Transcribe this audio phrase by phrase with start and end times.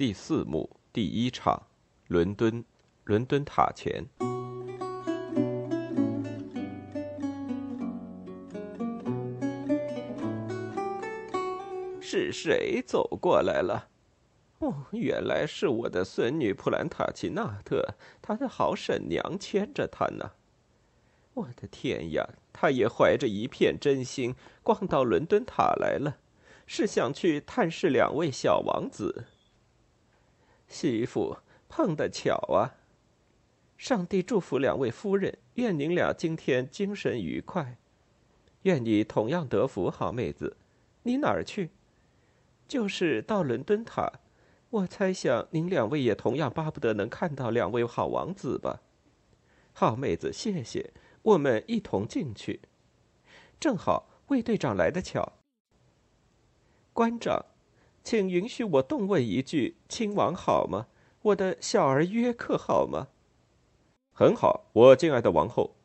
[0.00, 1.66] 第四幕第一场，
[2.06, 2.64] 伦敦，
[3.04, 4.06] 伦敦塔前。
[12.00, 13.90] 是谁走过来了？
[14.60, 17.86] 哦，原来是我的孙女普兰塔奇纳特，
[18.22, 20.30] 她的好婶娘牵着她呢。
[21.34, 26.16] 我的天呀，她也怀着一片真心，逛到伦敦塔来了，
[26.66, 29.26] 是想去探视两位小王子。
[30.70, 31.36] 媳妇，
[31.68, 32.78] 碰得巧啊！
[33.76, 37.76] 上帝祝福两位夫人，愿您俩今天精神愉快，
[38.62, 40.56] 愿你同样得福，好妹子。
[41.02, 41.70] 你哪儿去？
[42.68, 44.12] 就是到伦敦塔。
[44.70, 48.80] 我猜想您两位也同样巴不得能看到两位好王子吧？
[49.72, 50.92] 好妹子，谢谢。
[51.22, 52.60] 我们一同进去。
[53.58, 55.32] 正好，卫队长来得巧。
[56.92, 57.44] 官长。
[58.02, 60.86] 请允许我动问一句：亲王好吗？
[61.22, 63.08] 我的小儿约克好吗？
[64.12, 65.76] 很好，我敬爱的王后。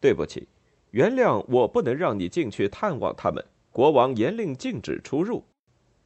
[0.00, 0.48] 对不起，
[0.90, 3.44] 原谅我不能让你进去探望他们。
[3.70, 5.44] 国王严令禁止出入。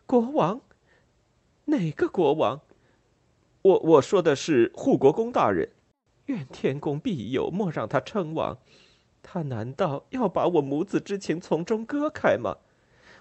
[0.06, 0.60] 国王？
[1.66, 2.60] 哪个国王？
[3.62, 5.70] 我我说的是护国公大人。
[6.26, 8.58] 愿天公庇佑，莫让他称王。
[9.22, 12.56] 他难道要把我母子之情从中割开吗？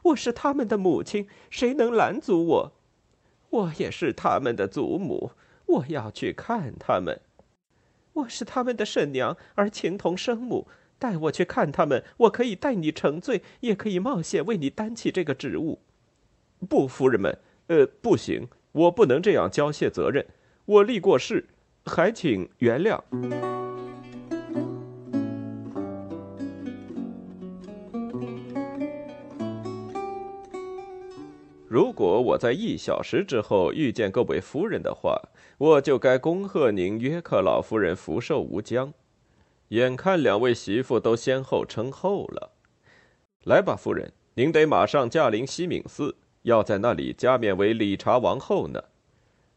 [0.03, 2.73] 我是他们的母亲，谁能拦阻我？
[3.50, 5.31] 我也是他们的祖母，
[5.66, 7.19] 我要去看他们。
[8.14, 10.67] 我是他们的婶娘，而情同生母。
[10.97, 15.80] 带我去看他们，我可以代你承罪，也可以冒险为你担起这个职务。
[16.67, 20.25] 不，夫人们，呃，不行，我不能这样交卸责任。
[20.66, 21.47] 我立过誓，
[21.86, 23.68] 还请原谅。
[31.69, 38.91] 如果我在一小时之后遇见各位夫人的话，我就该恭贺您约克老夫人福寿无疆。
[39.67, 42.53] 眼看两位媳妇都先后称后了，
[43.43, 48.85] 来吧，夫人，您得马上驾临西敏寺，要在那里加冕为理查王后呢。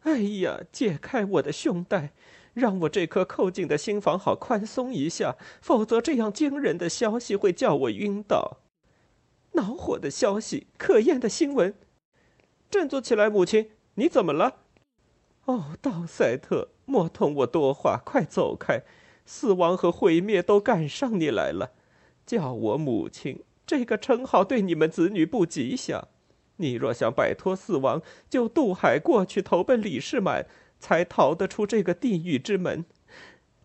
[0.03, 2.13] 哎呀，解开我的胸带，
[2.53, 8.59] 让我这颗扣紧的心房好宽松一下，否则这样惊人的消息会叫我晕倒。
[9.53, 11.75] 恼火的消息，可厌的新闻。
[12.73, 14.61] 振作起来，母亲，你怎么了？
[15.45, 18.83] 哦，道赛特，莫同我多话，快走开！
[19.27, 21.73] 死亡和毁灭都赶上你来了。
[22.25, 26.09] 叫我母亲，这个称号对你们子女不吉祥。
[26.57, 28.01] 你若想摆脱死亡，
[28.31, 30.47] 就渡海过去，投奔李世满，
[30.81, 32.87] 才逃得出这个地狱之门。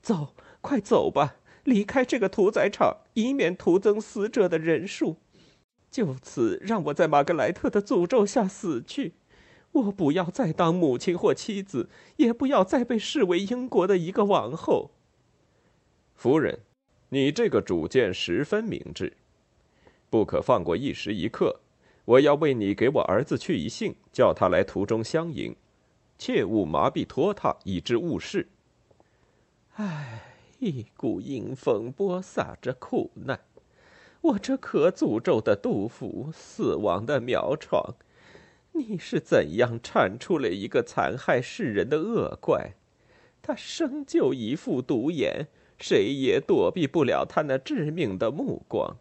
[0.01, 5.15] 走，快走吧，离开这个屠宰场，以免徒增死者的人数。
[5.89, 9.13] 就此让我在玛格莱特的诅咒下死去，
[9.71, 14.91] 我不要再当母亲或妻子，也不要再被视为英国的一个王后。
[16.13, 16.59] 夫人，
[17.09, 19.13] 你这个主见十分明智，
[20.09, 21.61] 不可放过一时一刻。
[22.05, 25.55] 我要为你给我儿子去一信，叫他来途中相迎，
[26.17, 28.47] 切勿麻痹拖沓，以致误事。
[29.73, 30.21] 唉，
[30.59, 33.39] 一股阴风播撒着苦难。
[34.27, 37.95] 我这可诅咒的杜甫，死亡的苗床，
[38.73, 42.73] 你是怎样产出了一个残害世人的恶怪？
[43.41, 48.97] 他生就一副独眼，谁也躲避不了他那致命的目光。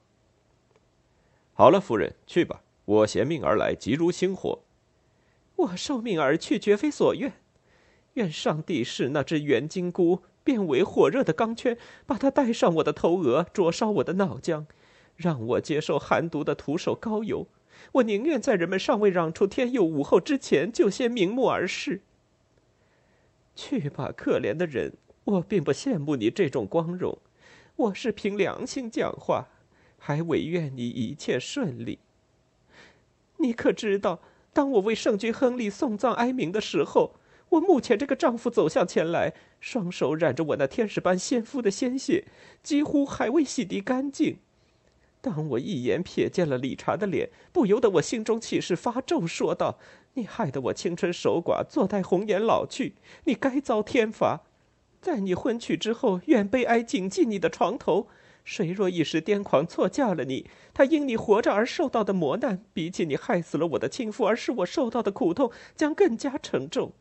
[1.55, 4.61] 好了，夫人，去吧，我衔命而来，急如星火。
[5.57, 7.33] 我受命而去，绝非所愿。
[8.15, 11.77] 愿上帝使那只圆金箍变为火热的钢圈，
[12.07, 14.67] 把它带上我的头额，灼烧我的脑浆。
[15.17, 17.47] 让我接受寒毒的徒手膏油，
[17.93, 22.03] 我宁愿在人们尚未嚷出天佑武后之前，就先瞑目而逝。
[23.55, 24.93] 去吧，可怜的人，
[25.25, 27.19] 我并不羡慕你这种光荣，
[27.77, 29.49] 我是凭良心讲话，
[29.99, 31.99] 还唯愿你一切顺利。
[33.39, 34.21] 你可知道，
[34.53, 37.15] 当我为圣君亨利送葬哀鸣的时候，
[37.49, 42.27] 我目前这个丈夫走向前来，双手染着我那天使般鲜肤的鲜血，
[42.63, 44.39] 几乎还未洗涤干净。
[45.27, 49.77] 当我一眼瞥见了理查的脸，不由得我心中起誓发咒，说道
[50.15, 52.95] ：“你害得我青春守寡，坐待红颜老去，
[53.25, 54.43] 你该遭天罚。
[55.01, 58.07] 在你婚娶之后，愿悲哀谨记你的床头。
[58.45, 66.93] 谁若一时癫狂错嫁了你，他因你活着而受到的磨难，比起你害死了我的亲夫而使我受到的苦痛，将更加沉重。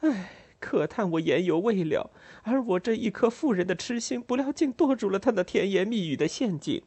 [0.00, 2.10] 唉，可叹我言犹未了，
[2.44, 6.80] 而我这一颗妇人的痴心，不料竟堕入了他那甜言蜜语的陷阱。”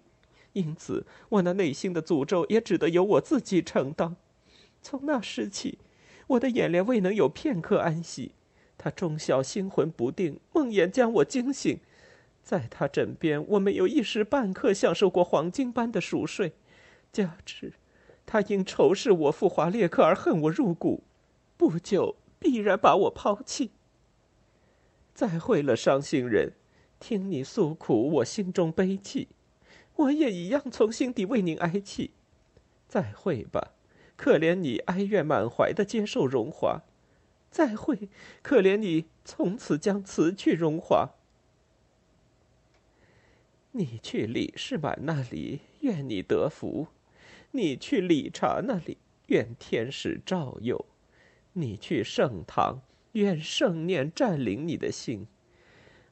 [0.54, 4.16] 因此，我那内心的诅咒也只得由我自己承担。
[4.82, 5.80] 从那时起，
[6.28, 8.32] 我的眼帘未能有片刻安息。
[8.78, 11.80] 他终晓心魂不定，梦魇将我惊醒。
[12.42, 16.54] 在他枕边，我没有一时半刻享受过黄金般的熟睡。
[17.12, 17.74] 加之，
[18.26, 21.04] 他因仇视我父华列克而恨我入骨，
[21.58, 23.72] 不久必然把我抛弃。
[25.14, 26.54] 再会了，伤心人，
[27.00, 29.28] 听你诉苦，我心中悲戚，
[30.00, 32.12] 我也一样从心底为您哀泣。
[32.88, 33.74] 再会吧，
[34.16, 36.84] 可怜你哀怨满怀的接受荣华。
[37.52, 38.08] 再会，
[38.42, 41.10] 可怜你从此将辞去荣华。
[43.72, 46.88] 你去李世满那里，愿你得福；
[47.52, 48.98] 你去理查那里，
[49.28, 50.86] 愿天使照佑；
[51.54, 52.82] 你去圣堂，
[53.14, 55.26] 愿圣念占领你的心；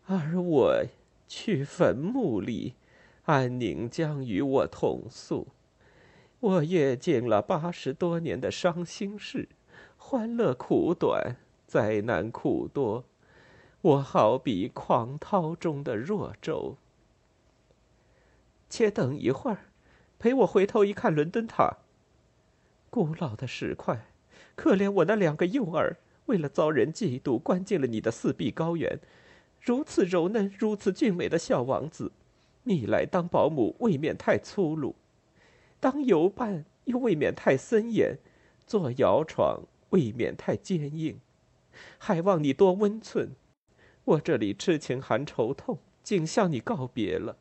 [0.05, 0.85] 而我
[1.27, 2.75] 去坟墓里，
[3.27, 5.47] 安宁将与我同宿。
[6.39, 9.49] 我阅尽了八十多年的伤心事。
[9.97, 11.35] 欢乐苦短，
[11.65, 13.03] 灾难苦多，
[13.81, 16.77] 我好比狂涛中的弱舟。
[18.69, 19.65] 且等一会儿，
[20.17, 21.79] 陪我回头一看伦敦塔。
[22.89, 24.07] 古老的石块，
[24.55, 25.97] 可怜我那两个幼儿，
[26.27, 28.97] 为了遭人嫉妒，关进了你的四壁高原。
[29.61, 32.13] 如此柔嫩、如此俊美的小王子，
[32.67, 34.95] 你来当保姆，未免太粗鲁；
[35.79, 38.17] 当游伴，又未免太森严；
[38.65, 39.63] 做摇床。
[39.91, 41.17] 未免太坚硬，
[41.97, 43.29] 还望你多温存。
[44.03, 47.37] 我这里痴情含愁痛，竟向你告别了。